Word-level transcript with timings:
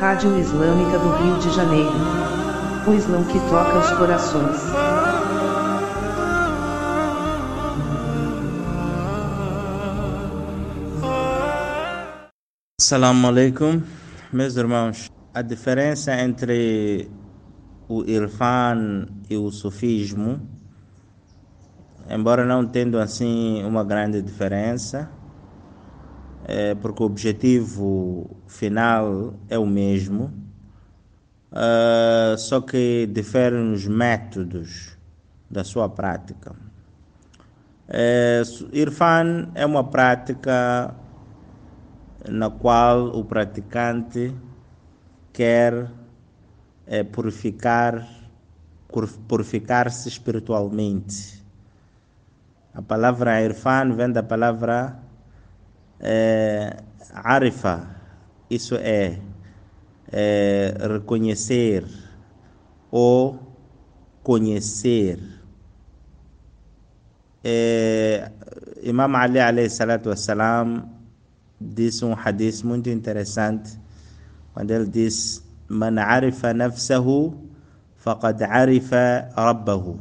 Rádio 0.00 0.34
Islâmica 0.38 0.98
do 0.98 1.10
Rio 1.10 1.38
de 1.40 1.54
Janeiro. 1.54 1.92
O 2.88 2.94
Islã 2.94 3.22
que 3.22 3.38
toca 3.50 3.78
os 3.80 3.90
corações. 3.98 4.56
Assalamu 12.80 13.26
alaikum, 13.26 13.82
meus 14.32 14.56
irmãos. 14.56 15.10
A 15.34 15.42
diferença 15.42 16.18
entre 16.18 17.10
o 17.86 18.02
Irfan 18.04 19.06
e 19.28 19.36
o 19.36 19.50
sufismo, 19.50 20.40
embora 22.08 22.46
não 22.46 22.66
tendo 22.66 22.98
assim 22.98 23.62
uma 23.64 23.84
grande 23.84 24.22
diferença, 24.22 25.10
é 26.50 26.74
porque 26.74 27.02
o 27.02 27.06
objetivo 27.06 28.36
final 28.48 29.34
é 29.48 29.56
o 29.56 29.64
mesmo, 29.64 30.32
uh, 31.52 32.36
só 32.36 32.60
que 32.60 33.06
diferem 33.06 33.72
os 33.72 33.86
métodos 33.86 34.98
da 35.48 35.62
sua 35.62 35.88
prática. 35.88 36.56
É, 37.88 38.42
Irfan 38.72 39.50
é 39.54 39.64
uma 39.64 39.84
prática 39.84 40.94
na 42.28 42.50
qual 42.50 43.16
o 43.16 43.24
praticante 43.24 44.34
quer 45.32 45.88
é, 46.86 47.02
purificar 47.02 48.06
purificar-se 49.28 50.08
espiritualmente. 50.08 51.40
A 52.74 52.82
palavra 52.82 53.40
irfan 53.40 53.94
vem 53.94 54.10
da 54.10 54.22
palavra 54.22 54.98
é, 56.00 56.82
arifa, 57.12 57.88
isso 58.48 58.74
é, 58.76 59.18
é 60.10 60.74
reconhecer 60.80 61.84
ou 62.90 63.38
conhecer. 64.22 65.18
É, 67.44 68.30
Imam 68.82 69.14
Ali 69.16 69.38
alayhi 69.40 69.70
salatu 69.70 70.08
wassalam 70.08 70.88
disse 71.60 72.04
um 72.04 72.14
hadith 72.14 72.64
muito 72.64 72.88
interessante 72.88 73.78
quando 74.54 74.70
ele 74.70 74.86
diz 74.86 75.44
man 75.68 75.98
arifa 75.98 76.54
nafsahu 76.54 77.36
faqad 77.96 78.42
arifa 78.42 79.28
rabbahu 79.36 80.00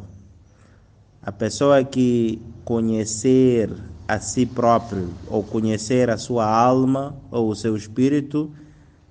a 1.22 1.32
pessoa 1.32 1.84
que 1.84 2.42
conhecer 2.64 3.70
a 4.10 4.20
si 4.20 4.46
próprio 4.46 5.10
ou 5.28 5.44
conhecer 5.44 6.10
a 6.10 6.18
sua 6.18 6.46
alma 6.46 7.16
ou 7.30 7.50
o 7.50 7.56
seu 7.56 7.76
espírito 7.76 8.52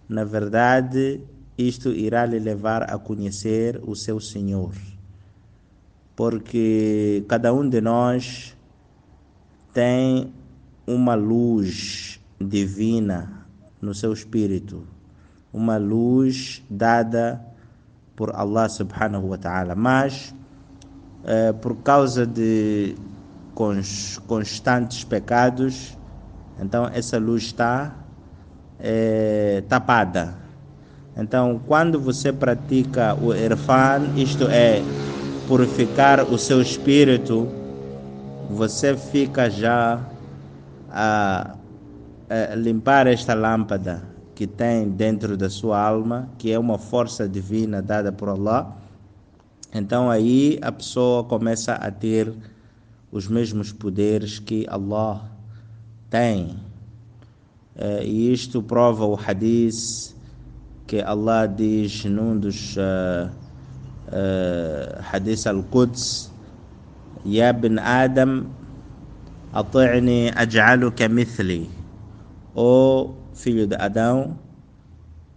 na 0.08 0.24
verdade 0.24 1.20
isto 1.58 1.90
irá 1.90 2.24
lhe 2.24 2.38
levar 2.38 2.84
a 2.84 2.96
conhecer 2.96 3.80
o 3.84 3.96
seu 3.96 4.20
Senhor. 4.20 4.72
Porque 6.14 7.24
cada 7.28 7.52
um 7.52 7.68
de 7.68 7.80
nós 7.80 8.56
tem 9.72 10.32
uma 10.86 11.16
luz 11.16 12.20
divina 12.40 13.46
no 13.82 13.92
seu 13.92 14.12
espírito, 14.12 14.84
uma 15.52 15.76
luz 15.76 16.62
dada 16.70 17.44
por 18.14 18.34
Allah 18.34 18.68
subhanahu 18.68 19.28
wa 19.28 19.38
ta'ala, 19.38 19.74
mas 19.74 20.34
eh, 21.24 21.52
por 21.52 21.76
causa 21.76 22.26
de 22.26 22.96
constantes 24.26 25.02
pecados, 25.02 25.96
então 26.60 26.88
essa 26.92 27.18
luz 27.18 27.44
está 27.44 27.94
eh, 28.78 29.64
tapada. 29.68 30.34
Então, 31.16 31.60
quando 31.66 31.98
você 31.98 32.32
pratica 32.32 33.16
o 33.20 33.34
irfan, 33.34 34.12
isto 34.16 34.44
é, 34.44 34.80
purificar 35.48 36.22
o 36.22 36.38
seu 36.38 36.62
espírito, 36.62 37.48
você 38.48 38.96
fica 38.96 39.50
já 39.50 40.00
a 40.88 41.56
uh, 42.30 42.56
limpar 42.56 43.08
esta 43.08 43.34
lâmpada 43.34 44.04
que 44.34 44.46
tem 44.46 44.88
dentro 44.88 45.36
da 45.36 45.50
sua 45.50 45.80
alma, 45.80 46.28
que 46.38 46.52
é 46.52 46.58
uma 46.58 46.78
força 46.78 47.28
divina 47.28 47.82
dada 47.82 48.12
por 48.12 48.28
Allah, 48.28 48.76
então 49.74 50.08
aí 50.08 50.58
a 50.62 50.70
pessoa 50.70 51.24
começa 51.24 51.74
a 51.74 51.90
ter 51.90 52.32
os 53.10 53.28
mesmos 53.28 53.72
poderes 53.72 54.38
que 54.38 54.66
Allah 54.68 55.30
tem. 56.10 56.56
Eh, 57.76 58.04
e 58.04 58.32
isto 58.32 58.62
prova 58.62 59.06
o 59.06 59.14
hadith 59.14 60.14
que 60.88 61.00
Allah 61.00 61.46
diz 61.46 62.04
num 62.06 62.38
dos 62.40 62.74
uh, 62.76 63.28
uh, 64.08 64.98
hadith 65.12 65.46
al-Quds 65.46 66.32
Ya 67.28 67.52
bin 67.52 67.78
Adam 67.78 68.48
ati'ni 69.52 70.32
aj'aluka 70.32 71.04
mithli 71.12 71.68
oh 72.56 73.12
filho 73.34 73.66
de 73.68 73.76
Adão 73.76 74.40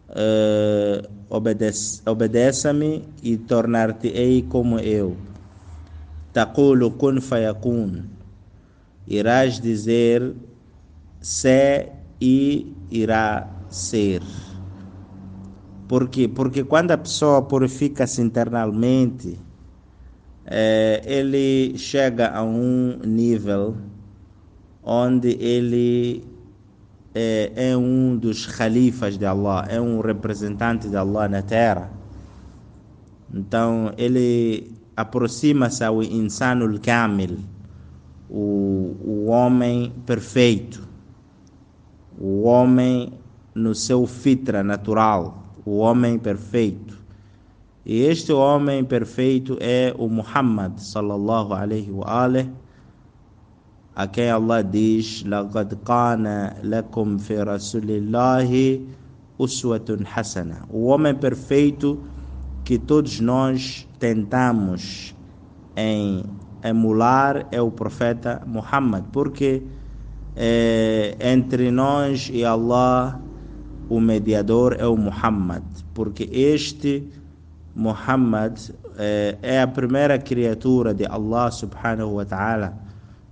uh, 0.10 1.04
obedece, 1.30 2.02
obedeça-me 2.08 3.04
e 3.22 3.36
tornar-te-ei 3.36 4.42
como 4.48 4.80
eu 4.80 5.18
Taqulu 6.34 6.92
kun 6.92 7.20
fayakun. 7.20 8.08
Irás 9.08 9.60
dizer 9.60 10.34
se 11.20 11.90
e 12.20 12.74
irá 12.90 13.48
ser. 13.70 14.22
Por 15.88 16.08
quê? 16.08 16.28
Porque 16.28 16.64
quando 16.64 16.92
a 16.92 16.98
pessoa 16.98 17.42
purifica-se 17.42 18.22
internamente, 18.22 19.38
eh, 20.46 21.02
ele 21.06 21.78
chega 21.78 22.30
a 22.30 22.44
um 22.44 23.00
nível 23.06 23.76
onde 24.84 25.38
ele 25.40 26.24
é, 27.14 27.52
é 27.56 27.78
um 27.78 28.16
dos 28.16 28.46
califas 28.46 29.18
de 29.18 29.26
Allah, 29.26 29.66
é 29.70 29.82
um 29.82 30.00
representante 30.00 30.88
de 30.88 30.96
Allah 30.96 31.28
na 31.28 31.42
terra. 31.42 31.92
Então 33.34 33.94
ele 33.98 34.72
aproxima-se 34.96 35.84
ao 35.84 36.04
insano 36.04 36.80
kamil, 36.80 37.40
o, 38.30 38.96
o 39.04 39.26
homem 39.28 39.92
perfeito, 40.06 40.88
o 42.20 42.44
homem 42.44 43.14
no 43.54 43.76
seu 43.76 44.06
fitra 44.06 44.64
natural, 44.64 45.44
o 45.66 45.78
homem 45.78 46.18
perfeito. 46.18 47.00
E 47.86 48.02
este 48.02 48.32
homem 48.32 48.86
perfeito 48.86 49.58
é 49.60 49.94
o 49.98 50.08
Muhammad 50.08 50.78
sallallahu 50.78 51.54
alaihi 51.54 51.92
wa 51.92 52.24
alihi, 52.24 52.50
a 53.96 54.08
quem 54.08 54.30
Allah 54.30 54.64
diz: 54.64 55.24
"Laqad 55.24 55.76
kana 55.84 56.56
lakum 56.64 57.20
fi 57.20 57.36
rasulillahi 57.44 58.88
uswatun 59.38 60.06
hasana". 60.06 60.64
O 60.70 60.86
homem 60.86 61.16
perfeito 61.16 62.00
que 62.72 62.80
todos 62.80 63.20
nós 63.20 63.86
tentamos 64.00 65.14
em 65.76 66.24
emular 66.64 67.46
é 67.52 67.62
o 67.62 67.70
profeta 67.70 68.42
Muhammad, 68.48 69.04
porque 69.12 69.62
é, 70.38 71.18
entre 71.20 71.70
nós 71.70 72.30
e 72.32 72.46
Allah 72.46 73.20
o 73.90 74.00
mediador 74.00 74.78
é 74.80 74.88
o 74.88 74.96
Muhammad, 74.96 75.64
porque 75.94 76.30
este 76.32 77.04
Muhammad 77.76 78.58
é, 78.98 79.38
é 79.42 79.62
a 79.62 79.68
primeira 79.68 80.18
criatura 80.18 80.94
de 80.94 81.06
Allah 81.06 81.52
subhanahu 81.52 82.14
wa 82.14 82.24
ta'ala 82.24 82.74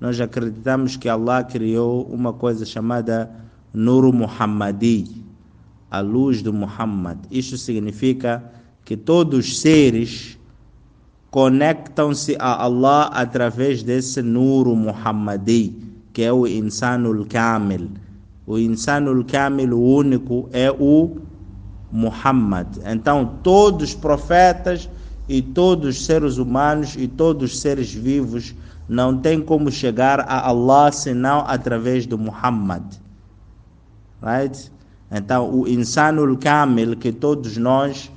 nós 0.01 0.19
acreditamos 0.19 0.97
que 0.97 1.07
Allah 1.07 1.45
criou 1.45 2.03
uma 2.11 2.33
coisa 2.33 2.65
chamada 2.65 3.31
Nur 3.73 4.11
Muhammadi, 4.11 5.23
a 5.89 6.01
luz 6.01 6.41
do 6.41 6.51
Muhammad. 6.51 7.19
Isto 7.31 7.55
significa 7.55 8.58
que 8.89 8.97
todos 8.97 9.45
os 9.45 9.59
seres 9.59 10.35
conectam-se 11.29 12.35
a 12.39 12.63
Allah 12.63 13.03
através 13.13 13.83
desse 13.83 14.19
Nur 14.19 14.75
Muhammadi, 14.75 15.75
que 16.11 16.23
é 16.23 16.33
o 16.33 16.47
Insanul 16.47 17.23
Kamil. 17.27 17.91
O 18.47 18.57
Insanul 18.57 19.23
Kamil, 19.25 19.77
o 19.77 19.95
único, 19.95 20.49
é 20.51 20.71
o 20.71 21.17
Muhammad. 21.91 22.65
Então, 22.83 23.37
todos 23.43 23.89
os 23.89 23.95
profetas 23.95 24.89
e 25.27 25.39
todos 25.39 25.89
os 25.95 26.05
seres 26.07 26.39
humanos 26.39 26.95
e 26.97 27.07
todos 27.07 27.51
os 27.51 27.59
seres 27.59 27.93
vivos 27.93 28.55
não 28.87 29.19
tem 29.19 29.39
como 29.39 29.71
chegar 29.71 30.21
a 30.21 30.47
Allah 30.47 30.91
senão 30.91 31.43
através 31.45 32.07
do 32.07 32.17
Muhammad. 32.17 32.81
Right? 34.19 34.71
Então, 35.11 35.47
o 35.47 35.67
insanul 35.67 36.35
kamil 36.37 36.95
que 36.95 37.11
todos 37.11 37.55
nós 37.55 38.09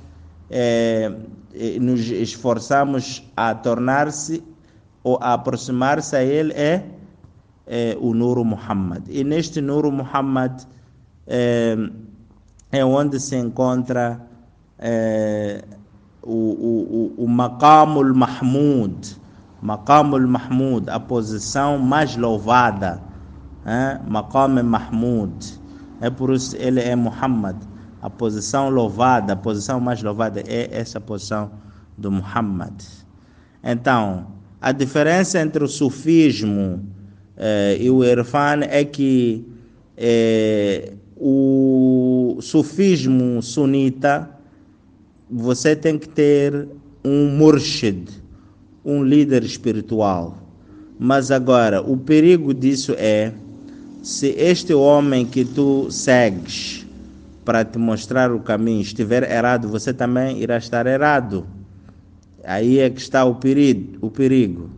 eh, 0.55 1.11
eh, 1.55 1.79
nos 1.79 1.99
esforçamos 1.99 3.23
a 3.35 3.55
tornar-se 3.55 4.43
ou 5.03 5.17
a 5.19 5.33
aproximar-se 5.33 6.15
a 6.15 6.23
ele 6.23 6.53
é, 6.53 6.85
é 7.65 7.97
o 7.99 8.13
Nuro 8.13 8.45
Muhammad. 8.45 9.01
E 9.09 9.23
neste 9.23 9.59
Nuro 9.61 9.91
Muhammad, 9.91 10.61
é, 11.25 11.75
é 12.71 12.85
onde 12.85 13.19
se 13.19 13.35
encontra 13.35 14.21
o, 16.21 16.31
o, 16.31 17.13
o, 17.17 17.23
o 17.23 17.27
Maqamul 17.27 18.13
Mahmud, 18.13 19.17
Maqamul 19.59 20.27
Mahmud, 20.27 20.87
a 20.87 20.99
posição 20.99 21.79
mais 21.79 22.15
louvada, 22.15 23.01
é? 23.65 23.99
Maqam 24.07 24.61
Mahmud, 24.63 25.59
é 26.01 26.09
por 26.09 26.31
isso 26.33 26.55
ele 26.57 26.81
é 26.81 26.95
Muhammad, 26.95 27.55
a 28.03 28.09
posição 28.09 28.69
louvada, 28.69 29.31
a 29.31 29.35
posição 29.35 29.79
mais 29.79 30.03
louvada 30.03 30.43
é 30.45 30.67
essa 30.73 30.99
posição 30.99 31.49
do 31.97 32.11
Muhammad. 32.11 32.73
Então, 33.63 34.27
a 34.59 34.73
diferença 34.73 35.39
entre 35.39 35.63
o 35.63 35.69
sufismo 35.69 36.85
eh, 37.37 37.77
e 37.79 37.89
o 37.89 38.03
Irfan 38.03 38.59
é 38.63 38.83
que 38.83 39.47
eh, 39.95 40.91
o 41.15 42.39
sufismo 42.41 43.41
sunita 43.41 44.29
você 45.31 45.73
tem 45.73 45.97
que 45.97 46.09
ter 46.09 46.67
um 47.05 47.29
murshid, 47.29 48.09
um 48.83 49.01
líder 49.01 49.45
espiritual. 49.45 50.39
Mas 50.99 51.31
agora, 51.31 51.81
o 51.81 51.95
perigo 51.95 52.53
disso 52.53 52.93
é 52.97 53.31
se 54.01 54.27
este 54.37 54.73
homem 54.73 55.25
que 55.25 55.45
tu 55.45 55.89
segues 55.89 56.82
para 57.43 57.65
te 57.65 57.77
mostrar 57.77 58.31
o 58.31 58.39
caminho 58.39 58.81
estiver 58.81 59.29
errado, 59.29 59.67
você 59.67 59.93
também 59.93 60.41
irá 60.41 60.57
estar 60.57 60.87
errado. 60.87 61.45
Aí 62.43 62.79
é 62.79 62.89
que 62.89 62.99
está 62.99 63.23
o 63.25 63.35
perigo. 63.35 63.97
O 64.05 64.11
perigo. 64.11 64.69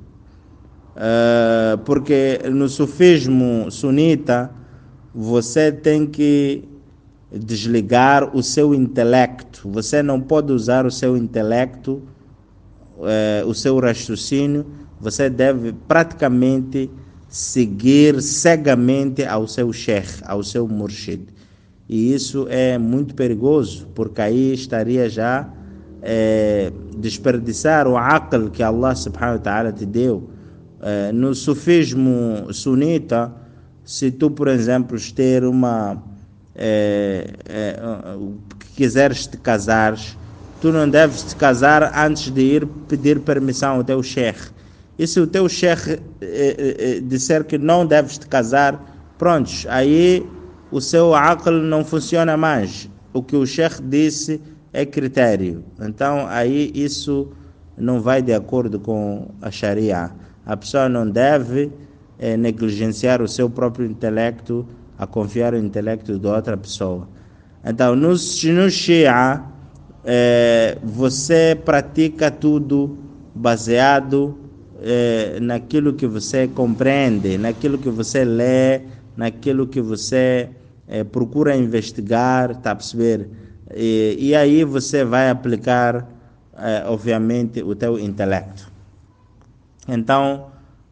Uh, 0.95 1.77
porque 1.79 2.39
no 2.49 2.69
sufismo 2.69 3.69
sunita 3.69 4.49
você 5.13 5.71
tem 5.71 6.05
que 6.05 6.63
desligar 7.31 8.35
o 8.35 8.41
seu 8.41 8.73
intelecto. 8.73 9.69
Você 9.69 10.01
não 10.01 10.21
pode 10.21 10.53
usar 10.53 10.85
o 10.85 10.91
seu 10.91 11.17
intelecto, 11.17 12.01
uh, 12.97 13.47
o 13.47 13.53
seu 13.53 13.77
raciocínio. 13.79 14.65
Você 15.01 15.29
deve 15.29 15.73
praticamente 15.87 16.89
seguir 17.27 18.21
cegamente 18.21 19.25
ao 19.25 19.47
seu 19.47 19.73
sheikh, 19.73 20.21
ao 20.25 20.43
seu 20.43 20.67
murshid. 20.67 21.34
E 21.87 22.13
isso 22.13 22.47
é 22.49 22.77
muito 22.77 23.13
perigoso, 23.13 23.87
porque 23.93 24.21
aí 24.21 24.53
estaria 24.53 25.07
já 25.07 25.47
é, 26.01 26.71
desperdiçar 26.97 27.87
o 27.87 27.97
aql 27.97 28.49
que 28.49 28.63
Allah 28.63 28.95
subhanahu 28.95 29.37
wa 29.37 29.41
ta'ala 29.41 29.71
te 29.71 29.85
deu. 29.85 30.29
É, 30.81 31.11
no 31.11 31.33
sufismo 31.33 32.53
sunita, 32.53 33.33
se 33.83 34.11
tu, 34.11 34.31
por 34.31 34.47
exemplo, 34.47 34.97
ter 35.15 35.43
uma. 35.43 36.01
É, 36.55 37.27
é, 37.47 37.79
quiseres 38.75 39.27
te 39.27 39.37
casar, 39.37 39.97
tu 40.61 40.71
não 40.71 40.89
deves 40.89 41.23
te 41.23 41.35
casar 41.35 41.91
antes 41.95 42.31
de 42.31 42.41
ir 42.41 42.67
pedir 42.87 43.19
permissão 43.19 43.75
ao 43.75 43.83
teu 43.83 44.01
sheikh. 44.01 44.53
E 44.97 45.05
se 45.05 45.19
o 45.19 45.27
teu 45.27 45.49
sheikh 45.49 45.99
é, 46.21 46.99
disser 47.01 47.43
que 47.43 47.57
não 47.57 47.85
deves 47.85 48.17
te 48.17 48.27
casar, 48.27 49.13
prontos, 49.17 49.65
aí 49.69 50.25
o 50.75 50.81
seu 50.81 51.15
aql 51.15 51.61
não 51.61 51.85
funciona 51.85 52.35
mais. 52.35 52.89
O 53.13 53.23
que 53.23 53.37
o 53.37 53.45
sheikh 53.45 53.81
disse 53.81 54.41
é 54.73 54.85
critério. 54.85 55.63
Então 55.79 56.27
aí 56.27 56.69
isso 56.75 57.29
não 57.77 58.01
vai 58.01 58.21
de 58.21 58.33
acordo 58.33 58.77
com 58.77 59.29
a 59.41 59.49
Sharia. 59.49 60.11
A 60.45 60.57
pessoa 60.57 60.89
não 60.89 61.09
deve 61.09 61.71
é, 62.19 62.35
negligenciar 62.35 63.21
o 63.21 63.27
seu 63.27 63.49
próprio 63.49 63.85
intelecto 63.85 64.67
a 64.97 65.07
confiar 65.07 65.53
no 65.53 65.59
intelecto 65.59 66.19
de 66.19 66.27
outra 66.27 66.57
pessoa. 66.57 67.07
Então, 67.63 67.95
no, 67.95 68.09
no 68.09 68.69
Shia, 68.69 69.43
é, 70.03 70.77
você 70.83 71.57
pratica 71.63 72.29
tudo 72.29 72.97
baseado 73.33 74.37
é, 74.81 75.39
naquilo 75.41 75.93
que 75.93 76.05
você 76.05 76.49
compreende, 76.49 77.37
naquilo 77.37 77.77
que 77.77 77.89
você 77.89 78.25
lê, 78.25 78.81
naquilo 79.15 79.65
que 79.65 79.81
você 79.81 80.49
procura 81.11 81.55
investigar, 81.55 82.51
está 82.51 82.71
a 82.71 82.75
perceber? 82.75 83.29
E, 83.73 84.15
e 84.19 84.35
aí 84.35 84.63
você 84.63 85.03
vai 85.03 85.29
aplicar, 85.29 86.07
é, 86.57 86.83
obviamente, 86.87 87.63
o 87.63 87.75
teu 87.75 87.99
intelecto. 87.99 88.71
Então, 89.87 90.47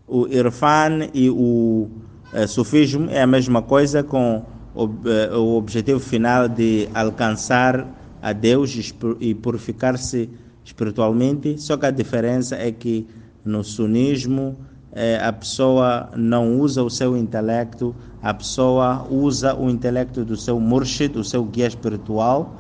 o 0.08 0.28
Irfan 0.28 1.10
e 1.14 1.30
o 1.30 1.90
é, 2.34 2.48
Sufismo 2.48 3.10
é 3.10 3.22
a 3.22 3.28
mesma 3.28 3.62
coisa 3.62 4.04
com 4.04 4.44
o, 4.76 4.90
é, 5.08 5.36
o 5.36 5.56
objetivo 5.56 6.00
final 6.00 6.48
de 6.48 6.90
alcançar 6.94 7.88
a 8.22 8.34
Deus 8.34 8.94
e 9.20 9.36
purificar-se 9.36 10.30
espiritualmente, 10.64 11.62
só 11.62 11.76
que 11.76 11.86
a 11.86 11.92
diferença 11.92 12.56
é 12.56 12.72
que 12.72 13.06
no 13.44 13.64
sunismo 13.64 14.56
é, 14.56 14.73
a 15.22 15.34
pessoa 15.34 16.10
não 16.16 16.60
usa 16.60 16.84
o 16.84 16.90
seu 16.90 17.18
intelecto, 17.18 17.96
a 18.22 18.34
pessoa 18.34 19.08
usa 19.10 19.56
o 19.56 19.70
intelecto 19.70 20.24
do 20.24 20.38
seu 20.38 20.60
murshid, 20.60 21.18
o 21.18 21.24
seu 21.24 21.44
guia 21.44 21.68
espiritual, 21.68 22.54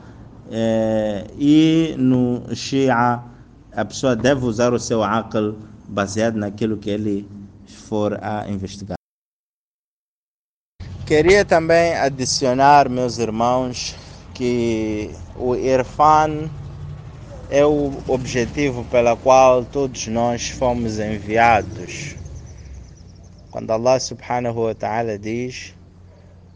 é, 0.51 1.25
e 1.37 1.95
no 1.97 2.43
Shia 2.55 3.21
a 3.71 3.85
pessoa 3.85 4.15
deve 4.15 4.45
usar 4.45 4.73
o 4.73 4.79
seu 4.79 5.03
aql 5.03 5.53
baseado 5.87 6.35
naquilo 6.35 6.77
que 6.77 6.89
ele 6.89 7.27
for 7.65 8.17
a 8.21 8.49
investigar. 8.49 8.97
Queria 11.05 11.43
também 11.45 11.95
adicionar, 11.95 12.89
meus 12.89 13.17
irmãos, 13.17 13.95
que 14.33 15.11
o 15.35 15.55
Irfan 15.55 16.49
é 17.49 17.65
o 17.65 17.91
objetivo 18.07 18.83
pelo 18.85 19.15
qual 19.17 19.63
todos 19.65 20.07
nós 20.07 20.49
fomos 20.49 20.99
enviados. 20.99 22.22
Quando 23.52 23.70
Allah 23.70 23.98
subhanahu 23.98 24.64
wa 24.64 24.74
ta'ala 24.74 25.18
diz 25.18 25.74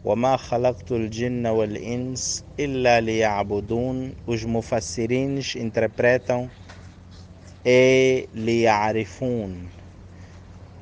وما 0.05 0.37
خلقت 0.37 0.91
الجن 0.91 1.47
والإنس 1.47 2.43
إلا 2.59 3.01
ليعبدون 3.01 4.15
os 4.27 4.43
mufassirins 4.43 5.55
interpretam 5.55 6.49
e 7.65 8.27
liya'rifun 8.35 9.69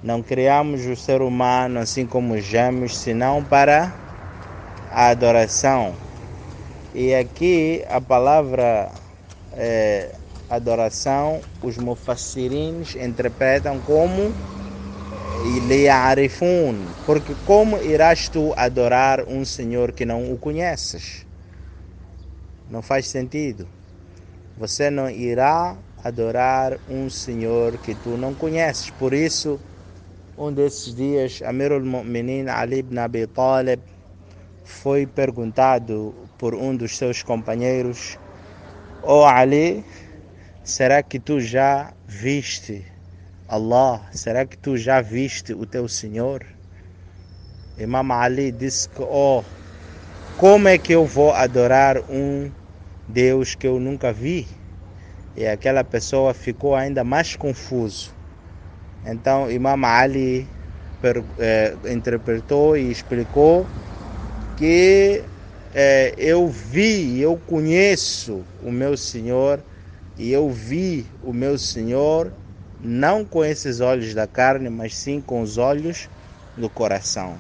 não 0.04 0.24
criamos 0.24 0.86
o 0.88 0.96
ser 0.96 1.22
humano 1.22 1.80
assim 1.80 2.08
como 2.08 2.34
os 2.34 2.44
gêmeos 2.44 2.98
senão 2.98 3.44
para 3.44 3.94
a 4.92 5.10
adoração 5.10 5.94
e 6.96 7.14
aqui 7.14 7.86
a 7.88 8.02
palavra 8.02 8.92
é, 9.54 10.16
adoração 10.50 11.44
os 11.62 11.78
mufassirins 11.78 12.96
interpretam 12.96 13.80
como 13.80 14.34
Learifun, 15.45 16.95
porque 17.05 17.35
como 17.45 17.77
irás 17.79 18.29
tu 18.29 18.55
adorar 18.57 19.29
um 19.29 19.45
Senhor 19.45 19.93
que 19.93 20.05
não 20.05 20.33
o 20.33 20.39
conheces? 20.39 21.27
Não 22.71 22.83
faz 22.83 23.07
sentido. 23.09 23.69
Você 24.57 24.89
não 24.91 25.11
irá 25.11 25.77
adorar 26.03 26.79
um 26.89 27.11
Senhor 27.11 27.77
que 27.79 27.95
tu 27.95 28.17
não 28.17 28.35
conheces. 28.35 28.91
Por 28.91 29.13
isso, 29.13 29.61
um 30.39 30.53
desses 30.53 30.95
dias, 30.95 31.43
Amirul 31.43 31.85
Mu'minin 31.85 32.49
Ali 32.49 32.79
ibn 32.79 32.99
Abi 32.99 33.27
Talib 33.27 33.81
foi 34.65 35.07
perguntado 35.07 36.15
por 36.39 36.55
um 36.55 36.75
dos 36.75 36.97
seus 36.97 37.23
companheiros: 37.23 38.19
oh 39.03 39.25
Ali, 39.25 39.85
será 40.65 41.03
que 41.03 41.21
tu 41.21 41.41
já 41.41 41.93
viste 42.07 42.96
Allah, 43.49 44.01
será 44.13 44.45
que 44.45 44.59
tu 44.59 44.77
já 44.77 45.01
viste 45.01 45.53
o 45.53 45.65
teu 45.65 45.87
Senhor? 45.87 46.45
Imam 47.79 48.11
Ali 48.11 48.51
disse 48.51 48.89
que, 48.89 49.01
oh, 49.01 49.45
como 50.37 50.67
é 50.67 50.77
que 50.77 50.93
eu 50.93 51.05
vou 51.05 51.31
adorar 51.31 51.99
um 52.11 52.51
Deus 53.07 53.55
que 53.55 53.65
eu 53.65 53.79
nunca 53.79 54.13
vi? 54.13 54.49
E 55.37 55.47
aquela 55.47 55.85
pessoa 55.85 56.35
ficou 56.35 56.75
ainda 56.75 57.05
mais 57.05 57.37
confuso. 57.37 58.11
Então 59.05 59.49
Imam 59.49 59.85
Ali 59.85 60.49
eh, 61.39 61.73
interpretou 61.93 62.77
e 62.77 62.91
explicou 62.91 63.65
que 64.57 65.23
eh, 65.73 66.15
eu 66.19 66.49
vi, 66.49 67.21
eu 67.21 67.37
conheço 67.47 68.45
o 68.65 68.73
meu 68.73 68.97
Senhor 68.97 69.63
e 70.19 70.33
eu 70.33 70.51
vi 70.51 71.07
o 71.23 71.33
meu 71.33 71.57
Senhor 71.57 72.33
não 72.87 73.25
com 73.25 73.45
esses 73.45 73.81
olhos 73.81 74.15
da 74.15 74.27
carne, 74.27 74.71
mas 74.71 74.95
sim 74.95 75.21
com 75.21 75.41
os 75.41 75.59
olhos 75.59 76.09
do 76.57 76.71
coração. 76.71 77.37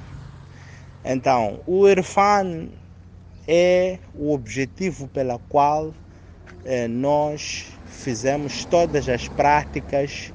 Então, 1.04 1.60
o 1.66 1.88
Irfan 1.88 2.68
é 3.46 3.98
o 4.14 4.32
objetivo 4.32 5.06
pela 5.08 5.38
qual 5.48 5.94
eh, 6.64 6.88
nós 6.88 7.66
fizemos 7.86 8.64
todas 8.64 9.08
as 9.08 9.28
práticas, 9.28 10.32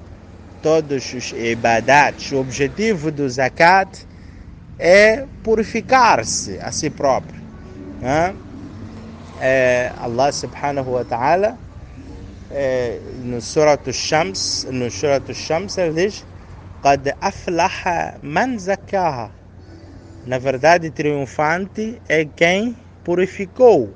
todos 0.64 1.14
os 1.14 1.32
ibadats. 1.34 2.32
O 2.32 2.40
objetivo 2.40 3.12
do 3.12 3.30
zakat 3.30 4.08
é 4.80 5.26
purificar-se 5.44 6.58
a 6.60 6.72
si 6.72 6.90
próprio. 6.90 7.42
Né? 8.00 8.34
é, 9.42 9.92
Allah 9.98 10.32
subhanahu 10.32 10.92
wa 10.92 11.04
ta'ala 11.04 11.58
é, 12.51 13.01
no 13.25 13.41
Surat 13.41 13.93
Shams, 13.93 14.67
no 14.71 14.91
Surat 14.91 15.33
Shams 15.33 15.79
ele 15.79 15.95
diz 15.95 16.25
قد 16.83 17.15
أفلح 17.23 18.19
من 18.23 18.59
زكاها 18.59 19.31
na 20.27 20.39
verdade 20.39 20.91
triunfante 20.91 22.03
é 22.09 22.25
quem 22.25 22.77
purificou 23.05 23.95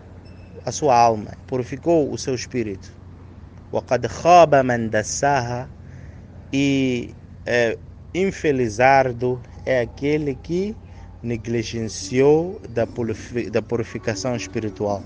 a 0.64 0.71
sua 0.71 0.97
alma, 0.97 1.33
purificou 1.49 2.12
o 2.12 2.17
seu 2.17 2.35
espírito. 2.35 2.88
وقد 3.73 4.07
خاب 4.07 4.55
من 4.55 4.90
دساها 4.90 5.69
e 6.52 7.14
é, 7.47 7.76
infelizardo 8.14 9.40
é 9.67 9.81
aquele 9.81 10.35
que 10.37 10.76
negligenciou 11.23 12.61
da, 12.69 12.87
da 13.50 13.62
purificação 13.62 14.37
espiritual. 14.37 15.02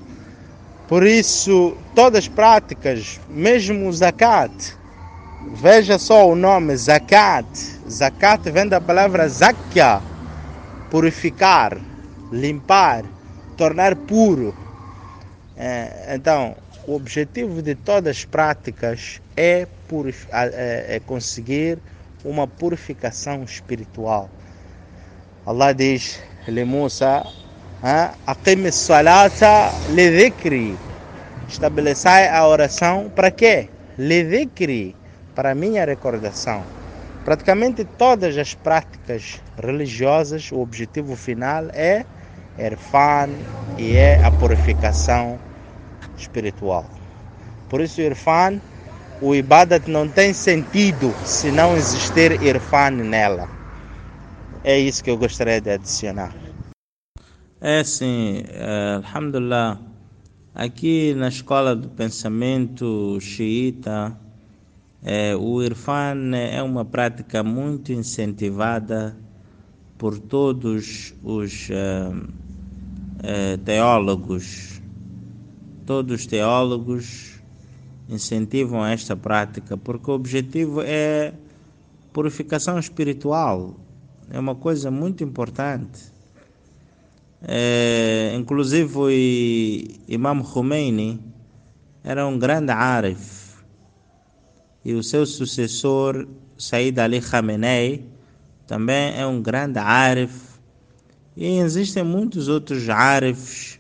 Por 0.90 1.06
isso, 1.06 1.78
todas 1.94 2.26
as 2.26 2.28
práticas, 2.28 3.22
mesmo 3.30 3.88
o 3.88 3.94
zakat, 3.94 4.76
veja 5.54 6.00
só 6.00 6.28
o 6.28 6.36
nome 6.36 6.76
zakat. 6.76 7.46
Zakat 7.88 8.50
vem 8.50 8.68
da 8.68 8.82
palavra 8.82 9.30
zakya, 9.30 10.02
purificar, 10.90 11.78
limpar, 12.32 13.06
tornar 13.56 13.96
puro. 13.96 14.58
É, 15.56 16.16
então, 16.16 16.56
o 16.88 16.96
objetivo 16.96 17.62
de 17.62 17.76
todas 17.76 18.18
as 18.18 18.26
práticas 18.26 19.22
é, 19.38 19.68
é, 20.32 20.96
é 20.96 21.00
conseguir 21.06 21.78
uma 22.26 22.48
purificação 22.48 23.44
espiritual. 23.44 24.28
Allah 25.46 25.72
diz, 25.72 26.20
Li 26.48 26.64
Musa, 26.64 27.24
Aqim 27.82 28.70
salata 28.72 29.72
lidhikri. 29.96 30.76
Estabeleçai 31.48 32.28
a 32.28 32.46
oração 32.46 33.10
para 33.16 33.32
quê? 33.32 33.70
Lidhikri, 33.98 34.94
para 35.34 35.56
minha 35.56 35.86
recordação. 35.86 36.66
Praticamente 37.24 37.86
todas 37.86 38.38
as 38.38 38.54
práticas 38.54 39.42
religiosas, 39.58 40.52
o 40.52 40.60
objetivo 40.60 41.16
final 41.16 41.68
é 41.74 42.06
Irfan 42.58 43.30
e 43.78 43.96
é 43.96 44.22
a 44.26 44.32
purificação 44.32 45.40
espiritual. 46.18 46.86
Por 47.70 47.80
isso, 47.80 48.02
Irfan, 48.02 48.60
o 49.22 49.34
Ibadat 49.34 49.90
não 49.90 50.10
tem 50.10 50.34
sentido 50.34 51.14
se 51.24 51.50
não 51.50 51.78
existir 51.78 52.42
Irfan 52.44 52.92
nela. 52.92 53.48
É 54.66 54.78
isso 54.78 55.02
que 55.02 55.10
eu 55.10 55.18
gostaria 55.18 55.62
de 55.62 55.72
adicionar. 55.72 56.39
É 57.62 57.84
sim, 57.84 58.42
é, 58.48 59.02
alhamdulillah. 59.04 59.82
Aqui 60.56 61.14
na 61.14 61.28
escola 61.28 61.76
do 61.76 61.90
pensamento 61.90 63.20
xiita, 63.20 64.18
é, 65.04 65.36
o 65.36 65.62
Irfan 65.62 66.38
é 66.38 66.64
uma 66.64 66.86
prática 66.86 67.44
muito 67.44 67.92
incentivada 67.92 69.14
por 69.98 70.18
todos 70.18 71.14
os 71.22 71.70
é, 71.70 72.12
é, 73.24 73.58
teólogos. 73.58 74.82
Todos 75.86 76.22
os 76.22 76.26
teólogos 76.26 77.42
incentivam 78.08 78.86
esta 78.86 79.18
prática 79.18 79.76
porque 79.76 80.10
o 80.10 80.14
objetivo 80.14 80.82
é 80.82 81.34
purificação 82.14 82.80
espiritual. 82.80 83.76
É 84.30 84.40
uma 84.40 84.56
coisa 84.56 84.90
muito 84.90 85.26
importante. 85.26 86.19
É, 87.42 88.34
inclusive 88.36 88.98
o 88.98 89.10
Imam 90.08 90.44
Khomeini 90.44 91.20
era 92.04 92.26
um 92.28 92.38
grande 92.38 92.72
arif. 92.72 93.56
E 94.84 94.94
o 94.94 95.04
seu 95.04 95.26
sucessor 95.26 96.28
Said 96.58 97.00
Ali 97.00 97.20
Khamenei 97.22 98.06
também 98.68 99.14
é 99.18 99.26
um 99.26 99.42
grande 99.42 99.80
arif. 99.80 100.60
E 101.36 101.60
existem 101.60 102.04
muitos 102.04 102.48
outros 102.48 102.90
arifs 102.90 103.80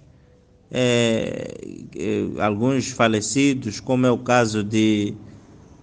é, 0.71 1.55
é, 1.97 2.41
alguns 2.41 2.91
falecidos 2.91 3.79
como 3.79 4.05
é 4.05 4.11
o 4.11 4.19
caso 4.19 4.63
de 4.63 5.15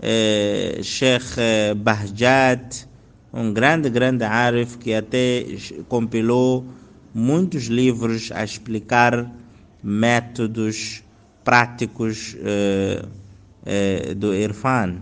é, 0.00 0.78
Sheikh 0.80 1.75
Bahjat 1.76 2.87
um 3.33 3.52
grande 3.52 3.90
grande 3.90 4.25
arif 4.25 4.78
que 4.78 4.95
até 4.95 5.45
compilou 5.88 6.64
muitos 7.16 7.64
livros 7.64 8.30
a 8.30 8.44
explicar 8.44 9.32
métodos 9.82 11.02
práticos 11.42 12.37
eh, 12.44 13.02
eh, 13.64 14.14
do 14.14 14.35
Irfan. 14.35 14.96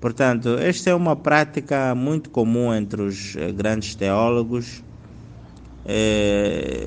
Portanto, 0.00 0.56
esta 0.58 0.88
é 0.88 0.94
uma 0.94 1.14
prática 1.14 1.94
muito 1.94 2.30
comum 2.30 2.72
entre 2.72 3.02
os 3.02 3.36
eh, 3.36 3.52
grandes 3.52 3.94
teólogos. 3.94 4.82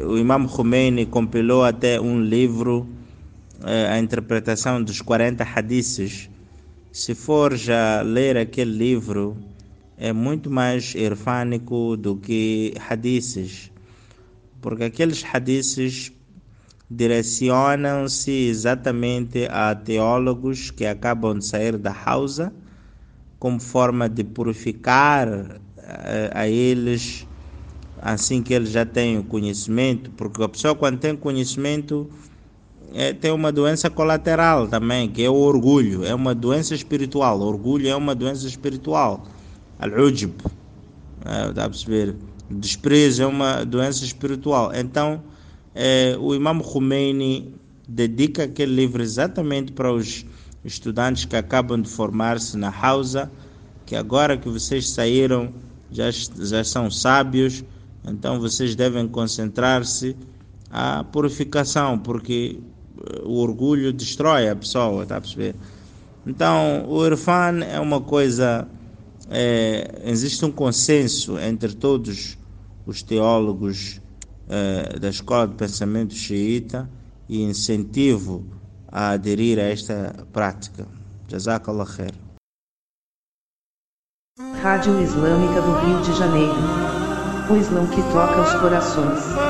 o 0.08 0.18
Imam 0.18 0.48
Khomeini 0.48 1.06
compilou 1.06 1.64
até 1.64 2.02
um 2.02 2.20
livro, 2.20 2.88
a 3.64 4.00
interpretação 4.00 4.82
dos 4.82 5.00
40 5.00 5.44
hadiths. 5.44 6.28
Se 6.92 7.14
for 7.14 7.56
já 7.56 8.02
ler 8.02 8.38
aquele 8.38 8.76
livro, 8.76 9.38
é 9.96 10.12
muito 10.12 10.50
mais 10.50 10.96
irfânico 10.96 11.96
do 11.98 12.16
que 12.16 12.74
hadiths 12.90 13.73
porque 14.64 14.86
aqueles 14.86 15.24
hadiths 15.24 16.12
direcionam-se 16.90 18.32
exatamente 18.32 19.46
a 19.52 19.76
teólogos 19.76 20.72
que 20.72 20.86
acabam 20.86 21.38
de 21.38 21.46
sair 21.46 21.78
da 21.78 21.94
Hausa 22.06 22.54
como 23.38 23.60
forma 23.60 24.08
de 24.08 24.24
purificar 24.24 25.28
a, 25.28 25.60
eh, 25.78 26.32
a 26.34 26.48
eles 26.48 27.28
assim 28.02 28.42
que 28.42 28.54
eles 28.54 28.70
já 28.70 28.86
têm 28.86 29.18
o 29.18 29.24
conhecimento, 29.24 30.12
porque 30.12 30.42
a 30.42 30.50
pessoa 30.50 30.74
quando 30.76 30.98
tem 30.98 31.16
conhecimento 31.16 32.10
é, 32.94 33.12
tem 33.12 33.32
uma 33.32 33.52
doença 33.52 33.90
colateral 33.90 34.68
também, 34.68 35.10
que 35.10 35.24
é 35.24 35.30
o 35.30 35.36
orgulho, 35.36 36.06
é 36.06 36.14
uma 36.14 36.34
doença 36.34 36.76
espiritual. 36.76 37.40
O 37.40 37.44
orgulho 37.44 37.88
é 37.88 37.96
uma 37.96 38.14
doença 38.14 38.46
espiritual. 38.48 39.26
Al-ujb, 39.80 40.32
é, 41.26 41.48
dá 41.48 41.64
para 41.64 41.70
perceber? 41.70 42.16
Desprezo 42.50 43.24
é 43.24 43.26
uma 43.26 43.64
doença 43.64 44.04
espiritual. 44.04 44.72
Então, 44.74 45.24
é, 45.74 46.16
o 46.20 46.36
Imam 46.36 46.60
Khomeini 46.60 47.54
dedica 47.88 48.44
aquele 48.44 48.76
livro 48.76 49.02
exatamente 49.02 49.72
para 49.72 49.92
os 49.92 50.26
estudantes 50.64 51.26
que 51.26 51.36
acabam 51.36 51.82
de 51.82 51.90
formar-se 51.90 52.58
na 52.58 52.74
Hausa, 52.74 53.32
que 53.86 53.96
agora 53.96 54.38
que 54.38 54.48
vocês 54.48 54.90
saíram 54.90 55.54
já, 55.92 56.10
já 56.12 56.64
são 56.64 56.90
sábios, 56.90 57.64
então 58.06 58.40
vocês 58.40 58.76
devem 58.76 59.08
concentrar-se 59.08 60.16
à 60.70 61.04
purificação, 61.04 62.00
porque 62.00 62.60
eh, 62.98 63.22
o 63.26 63.36
orgulho 63.36 63.92
destrói 63.92 64.50
a 64.50 64.56
pessoa, 64.56 65.04
está 65.04 65.18
a 65.18 65.22
perceber? 65.22 65.56
Então, 66.26 66.86
o 66.88 67.06
Irfan 67.06 67.60
é 67.64 67.80
uma 67.80 68.00
coisa 68.00 68.68
é, 69.30 70.02
existe 70.06 70.44
um 70.46 70.52
consenso 70.52 71.38
entre 71.40 71.74
todos 71.74 72.38
os 72.86 73.02
teólogos 73.02 74.02
é, 74.50 75.00
da 75.00 75.10
escola 75.10 75.48
de 75.48 75.56
pensamento 75.56 76.14
xiita 76.14 76.90
e 77.28 77.42
incentivo 77.42 78.46
a 78.88 79.12
aderir 79.12 79.58
a 79.60 79.64
esta 79.64 80.26
prática. 80.32 80.88
Jazakallah 81.28 81.86
khair. 81.86 82.14
Rádio 84.62 85.02
Islâmica 85.02 85.62
do 85.62 85.72
Rio 85.74 86.02
de 86.02 86.18
Janeiro. 86.18 86.56
O 87.50 87.56
Islã 87.58 87.88
que 87.88 88.02
toca 88.12 88.42
os 88.42 88.54
corações. 88.62 89.43